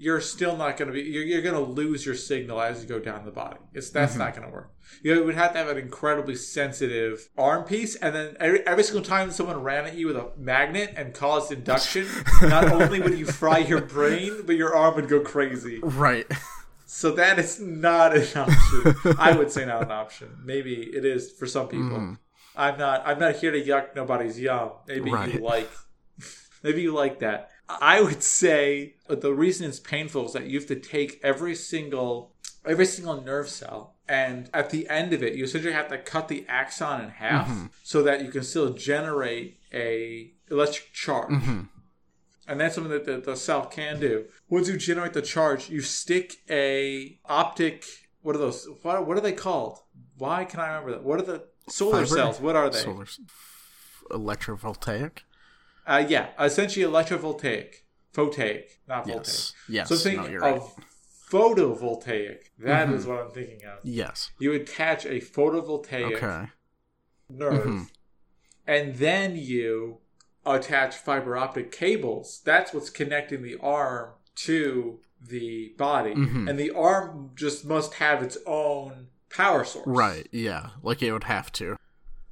[0.00, 1.02] you're still not going to be.
[1.02, 3.58] You're, you're going to lose your signal as you go down the body.
[3.74, 4.18] It's that's Mhm.
[4.18, 4.70] not going to work.
[5.02, 9.02] You would have to have an incredibly sensitive arm piece, and then every, every single
[9.04, 12.06] time someone ran at you with a magnet and caused induction,
[12.42, 15.80] not only would you fry your brain, but your arm would go crazy.
[15.82, 16.26] Right.
[16.86, 18.94] So that is not an option.
[19.18, 20.28] I would say not an option.
[20.42, 21.98] Maybe it is for some people.
[21.98, 22.18] Mhm.
[22.56, 23.02] I'm not.
[23.04, 24.70] I'm not here to yuck nobody's yum.
[24.86, 25.68] Maybe you like.
[26.62, 27.50] Maybe you like that.
[27.68, 32.34] I would say the reason it's painful is that you have to take every single
[32.66, 36.28] every single nerve cell, and at the end of it, you essentially have to cut
[36.28, 37.70] the axon in half Mhm.
[37.82, 41.68] so that you can still generate a electric charge Mhm.
[42.46, 44.26] and that's something that the, the cell can do.
[44.48, 47.84] Once you generate the charge, you stick a optic.
[48.22, 48.66] What are those?
[48.82, 49.78] What, what are they called?
[50.16, 51.04] Why can I remember that?
[51.04, 52.06] What are the solar Fiber?
[52.06, 52.40] cells?
[52.40, 52.80] What are they?
[52.80, 53.06] Solar
[54.10, 55.18] electrovoltaic.
[55.88, 57.76] Uh, yeah, essentially electrovoltaic,
[58.12, 59.26] photaic, not voltaic.
[59.26, 59.54] Yes.
[59.68, 59.88] Yes.
[59.88, 60.54] So no, think right.
[60.56, 60.74] of
[61.30, 62.50] photovoltaic.
[62.58, 63.08] That is Mhm.
[63.08, 63.78] what I'm thinking of.
[63.82, 64.30] Yes.
[64.38, 66.50] You attach a photovoltaic Okay.
[67.30, 67.90] nerve, Mhm.
[68.66, 69.98] and then you
[70.44, 72.42] attach fiber optic cables.
[72.44, 76.14] That's what's connecting the arm to the body.
[76.14, 76.48] Mhm.
[76.50, 79.86] And the arm just must have its own power source.
[79.86, 80.70] Right, yeah.
[80.82, 81.77] Like it would have to.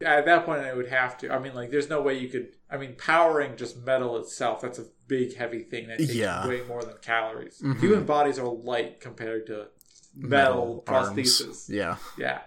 [0.04, 1.30] At that point, it would have to.
[1.32, 2.48] I mean, like, there's no way you could.
[2.70, 6.46] I mean, powering just metal itself, that's a big, heavy thing that takes Yeah.
[6.46, 7.60] way more than calories.
[7.62, 7.80] Mhm.
[7.80, 9.68] Human bodies are light compared to
[10.14, 11.08] metal, arms.
[11.10, 11.68] prosthesis.
[11.68, 11.96] Yeah.
[12.18, 12.40] Yeah.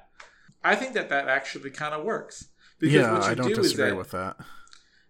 [0.63, 2.49] I think that that actually kind of works.
[2.79, 4.37] Because Yeah, what you I don't do is that with that.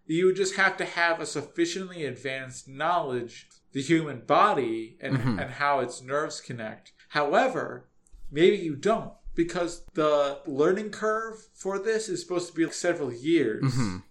[0.05, 5.41] you would just have to have a sufficiently advanced knowledge the human body and, Mhm.
[5.41, 6.91] and how its nerves connect.
[7.09, 7.87] However,
[8.31, 13.09] maybe you don't because the learning curve for this is supposed to be like several
[13.13, 13.63] years.
[13.63, 14.03] Mhm.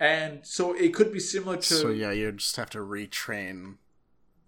[0.00, 3.76] And so it could be similar to So yeah, you just have to retrain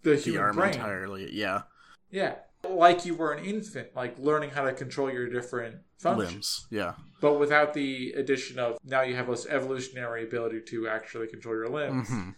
[0.03, 0.75] the the human arm brain.
[0.75, 1.33] entirely.
[1.33, 1.63] Yeah.
[2.11, 2.35] Yeah.
[2.69, 6.33] Like you were an infant, like learning how to control your different functions.
[6.33, 6.67] Limbs.
[6.71, 6.95] Yeah.
[7.21, 11.69] But without the addition of now you have this evolutionary ability to actually control your
[11.69, 12.09] limbs.
[12.09, 12.31] hmm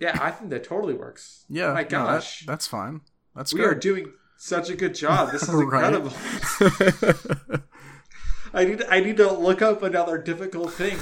[0.00, 1.44] Yeah, I think that totally works.
[1.48, 1.72] Yeah.
[1.74, 2.44] My no, that- gosh.
[2.44, 3.02] that's fine.
[3.36, 3.68] That's we good.
[3.70, 5.30] are doing such a good job.
[5.32, 6.12] This is incredible.
[8.54, 10.96] I need I need to look up another difficult thing.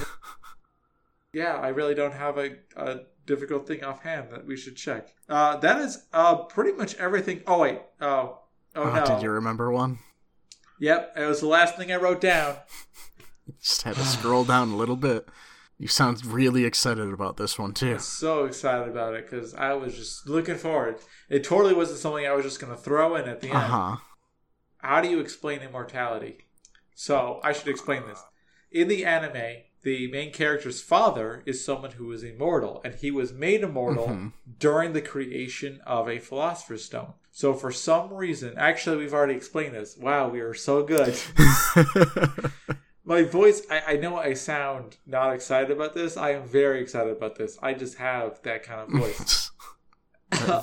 [1.33, 5.15] Yeah, I really don't have a, a difficult thing offhand that we should check.
[5.29, 7.43] Uh, that is uh, pretty much everything.
[7.47, 7.81] Oh wait.
[8.01, 8.41] Oh.
[8.75, 9.05] Oh Oh, no.
[9.07, 9.99] Did you remember one?
[10.81, 12.57] Yep, it was the last thing I wrote down.
[13.63, 15.27] Just had to scroll down a little bit.
[15.79, 17.99] You sound really excited about this one too.
[17.99, 20.97] so excited about it because I was just looking forward.
[21.29, 23.57] It totally wasn't something I was just going to throw in at the end.
[23.57, 23.97] Uh huh.
[24.79, 26.47] How do you explain immortality?
[26.95, 28.23] So I should explain this.
[28.73, 33.33] In the anime, the main character's father is someone who is immortal, and he was
[33.33, 34.33] made immortal Mhm.
[34.59, 37.13] during the creation of a Philosopher's Stone.
[37.31, 39.97] So for some reason, actually, we've already explained this.
[39.97, 41.19] Wow, we are so good.
[43.07, 46.17] My voice, I, I know I sound not excited about this.
[46.17, 47.57] I am very excited about this.
[47.63, 49.51] I just have that kind of voice.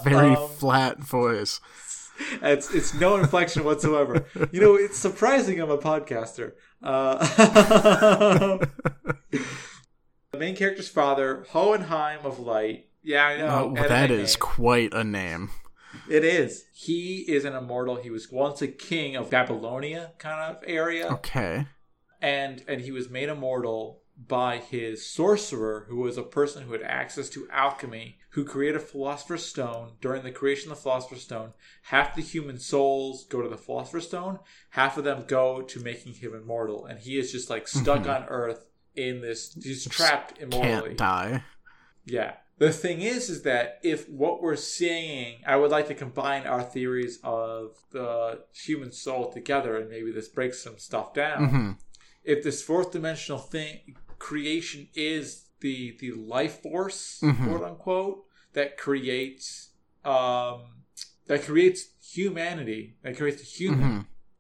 [0.04, 1.62] Very Um, flat voice.
[2.42, 4.26] It's it's no inflection whatsoever.
[4.52, 6.52] You know, it's surprising I'm a podcaster.
[6.84, 7.18] Uh,
[10.32, 12.88] the main character's father, Hohenheim of Light.
[13.02, 13.68] Yeah, I know.
[13.70, 14.28] And that name.
[14.40, 15.50] quite a name.
[16.10, 16.66] It is.
[16.74, 17.96] He is an immortal.
[17.96, 21.68] He was once a king of Babylonia kind of area, Okay.
[22.24, 26.84] And and he was made immortal by his sorcerer, who was a person who had
[26.84, 29.94] access to alchemy, who created a philosopher's stone.
[30.02, 34.08] During the creation of the philosopher's stone, half the human souls go to the philosopher's
[34.08, 34.38] stone,
[34.70, 38.16] half of them go to making him immortal, and he is just like stuck Mhm.
[38.16, 39.54] on Earth in this.
[39.62, 40.90] He's trapped immortally.
[40.96, 41.44] Can't die.
[42.06, 42.36] Yeah.
[42.60, 46.62] The thing is, is that if what we're seeing, I would like to combine our
[46.62, 51.50] theories of the human soul together, and maybe this breaks some stuff down.
[51.50, 51.72] hmm
[52.24, 57.48] If this fourth dimensional thing creation is the the life force, Mhm.
[57.48, 59.70] quote unquote, that creates
[60.06, 60.84] um
[61.28, 63.92] that creates humanity, that creates the human.
[63.92, 64.00] hmm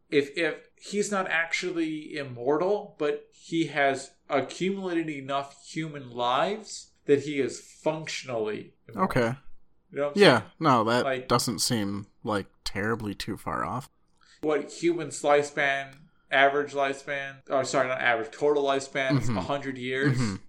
[0.10, 7.40] If if he's not actually immortal, but he has accumulated enough human lives that he
[7.40, 9.22] is functionally immortal.
[9.22, 9.38] Okay.
[9.92, 10.40] You know Yeah.
[10.40, 10.52] saying?
[10.60, 13.90] No, that Like- doesn't seem like terribly too far off.
[14.42, 15.96] What human lifespan,
[16.34, 19.36] average lifespan, oh, sorry, not average, total lifespan is Mhm.
[19.36, 20.18] 100 years.
[20.18, 20.40] Mhm.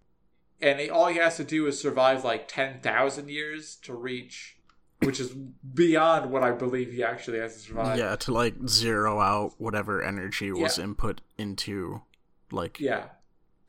[0.61, 4.57] And he, all he has to do is survive like 10,000 years to reach,
[5.01, 7.99] which is beyond what I believe he actually has to survive.
[7.99, 10.85] yeah, to like zero out whatever energy was Yeah.
[10.85, 12.03] input into
[12.51, 13.09] like Yeah.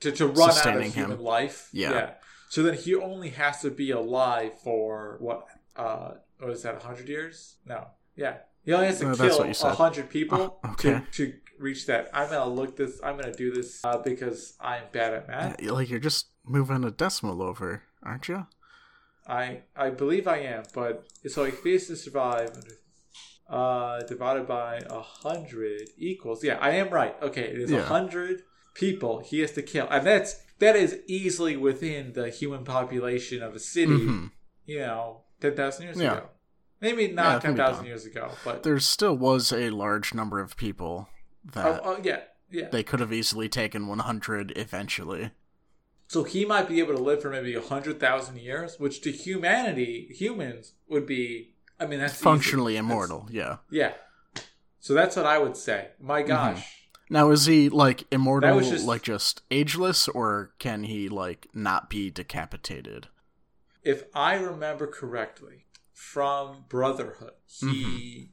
[0.02, 1.06] To, to run out Sustaining of him.
[1.10, 1.70] human life.
[1.74, 2.12] Yeah.
[2.50, 5.48] So then he only has to be alive for what?
[5.76, 6.82] Uh, what is that?
[6.82, 7.56] hundred years?
[7.66, 7.88] No.
[8.16, 8.38] Yeah.
[8.64, 11.02] He only has to Uh, that's kill what hundred people Oh, okay.
[11.12, 12.10] to, to reach that.
[12.14, 13.00] I'm gonna look this.
[13.04, 15.62] I'm gonna do this uh, because I'm bad at math.
[15.62, 18.48] Yeah, like you're just moving a decimal over, aren't you?
[19.28, 22.52] I I believe I am, but so he faces to survive.
[23.48, 26.44] Uh, divided by a hundred equals.
[26.44, 27.16] Yeah, I am right.
[27.22, 27.82] Okay, it is a Yeah.
[27.84, 28.42] hundred
[28.74, 33.54] people he has to kill, and that's that is easily within the human population of
[33.54, 33.92] a city.
[34.08, 34.32] Mhm.
[34.66, 36.18] You know, ten thousand years Yeah.
[36.18, 36.30] ago.
[36.82, 40.58] Maybe not can ten thousand years ago, but There still was a large number of
[40.58, 41.08] people
[41.54, 42.70] that oh, oh yeah, yeah.
[42.72, 45.32] they could have easily taken 100 eventually.
[46.08, 49.12] So he might be able to live for maybe a hundred thousand years, which to
[49.12, 51.54] humanity, humans would be.
[51.80, 52.24] I mean, that's easy.
[52.24, 53.58] Functionally That's- immortal, yeah.
[53.70, 53.94] Yeah.
[54.80, 55.90] So that's what I would say.
[56.00, 56.30] My mm-hmm.
[56.30, 56.90] gosh.
[57.10, 62.10] Now is he like immortal just- like just ageless or can he like not be
[62.12, 63.08] decapitated?
[63.84, 68.32] If I remember correctly from Brotherhood, he mm-hmm.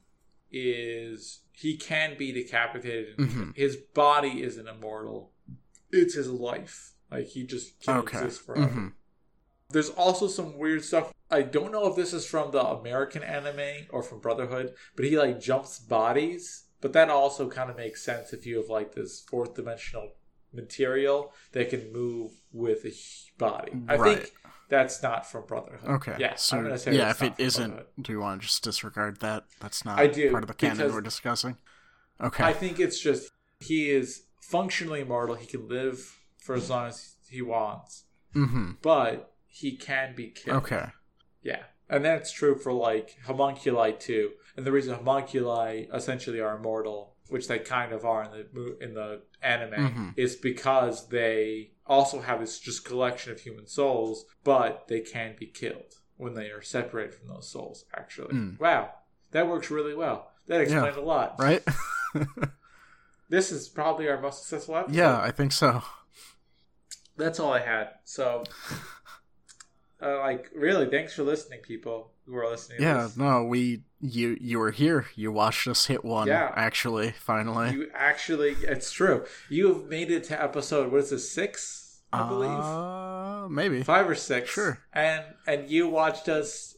[0.53, 3.17] Is he can be decapitated.
[3.17, 3.55] Mhm.
[3.55, 5.31] His body isn't immortal.
[5.91, 6.93] It's his life.
[7.11, 8.19] Like he just can Okay.
[8.19, 8.69] exist forever.
[8.69, 8.93] Mhm.
[9.69, 11.11] There's also some weird stuff.
[11.31, 15.17] I don't know if this is from the American anime or from Brotherhood, but he
[15.17, 19.21] like jumps bodies but that also kind of makes sense if you have like this
[19.21, 20.11] fourth dimensional
[20.51, 22.93] material that can move with a
[23.37, 23.71] body.
[23.87, 24.17] I Right.
[24.23, 24.33] think
[24.69, 25.89] that's not from Brotherhood.
[25.89, 26.15] Okay.
[26.19, 26.35] Yeah.
[26.35, 29.45] So yeah, if it isn't, do you want to just disregard that?
[29.59, 31.57] That's not I do, part of the canon we're discussing.
[32.21, 32.43] Okay.
[32.43, 35.35] I think it's just he is functionally immortal.
[35.35, 38.05] He can live for as long as he wants,
[38.35, 38.71] mm-hmm.
[38.81, 40.57] but he can be killed.
[40.63, 40.87] Okay.
[41.41, 41.63] Yeah.
[41.89, 44.31] And that's true for like homunculi too.
[44.55, 48.93] And the reason homunculi essentially are immortal, which they kind of are in the in
[48.93, 50.13] the anime, Mhm.
[50.17, 55.47] is because they also have this just collection of human souls, but they can be
[55.47, 57.85] killed when they are separated from those souls.
[57.95, 58.59] Actually, Mm.
[58.59, 58.93] wow,
[59.31, 60.31] that works really well.
[60.47, 61.35] That explains a lot.
[61.39, 61.63] Right?
[63.29, 64.95] This is probably our most successful episode.
[64.95, 65.81] yeah, I think so.
[67.17, 67.89] that's all I had.
[68.03, 68.43] So,
[70.03, 72.81] uh, like, really, thanks for listening, people who are listening.
[72.81, 75.07] Yeah, no, we you you were here.
[75.15, 76.27] You watched us hit one.
[76.27, 76.51] Yeah.
[76.55, 77.71] Actually, finally.
[77.71, 79.25] You actually, it's true.
[79.49, 80.91] You have made it to episode.
[80.91, 81.31] What is this?
[81.31, 82.49] Six, I believe.
[82.49, 83.83] Uh, maybe.
[83.83, 84.49] Five or six.
[84.49, 84.79] Sure.
[84.93, 86.72] And and you watched us.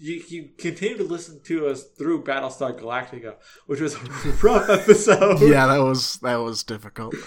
[0.00, 3.34] You, you continue to listen to us through Battlestar Galactica,
[3.66, 3.98] which was a
[4.42, 5.40] rough episode.
[5.40, 7.14] yeah, that was that was difficult.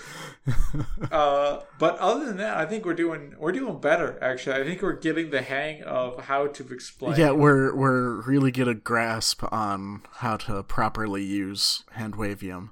[1.11, 4.17] Uh, but other than that, I think we're doing we're doing better.
[4.23, 7.15] Actually, I think we're getting the hang of how to explain.
[7.19, 12.69] yeah, we're we're really get a grasp on how to properly use handwavium.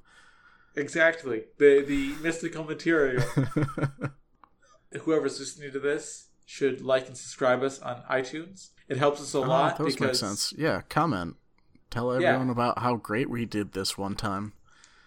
[0.75, 3.21] exactly the the mystical material.
[5.01, 8.69] Whoever's listening to this should like and subscribe us on iTunes.
[8.87, 10.51] It helps us a Oh, lot those because make sense.
[10.57, 11.35] Yeah, comment.
[11.91, 12.29] Tell Yeah.
[12.29, 14.53] everyone about how great we did this one time.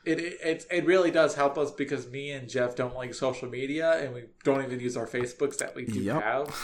[0.05, 3.49] it, it it it really does help us because me and Jeff don't like social
[3.49, 6.23] media and we don't even use our Facebooks that we do Yep.
[6.23, 6.57] have.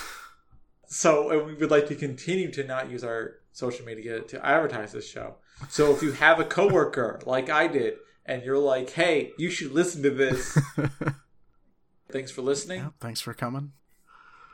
[0.86, 4.92] So and we would like to continue to not use our social media to advertise
[4.92, 5.36] this show.
[5.68, 9.72] So if you have a coworker like I did and you're like, "Hey, you should
[9.72, 10.56] listen to this."
[12.12, 12.80] Thanks for listening.
[12.80, 13.72] Yeah, thanks for coming.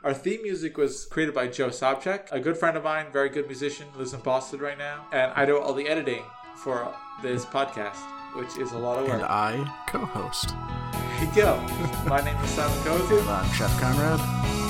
[0.05, 3.47] Our theme music was created by Joe Sobchak, a good friend of mine, very good
[3.47, 6.21] musician, lives in Boston right now, and I do all the editing
[6.57, 6.93] for
[7.23, 7.97] this podcast,
[8.35, 9.15] which is a lot of work.
[9.15, 9.23] And.
[9.23, 10.49] I co-host.
[10.49, 11.59] There you go.
[12.07, 13.27] My name is Simon Gozu.
[13.27, 14.64] I'm Jeff Conrad.